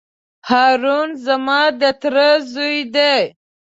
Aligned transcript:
هارون 0.49 1.09
زما 1.25 1.61
د 1.79 1.81
تره 2.01 2.29
زوی 2.51 2.79
دی. 2.95 3.15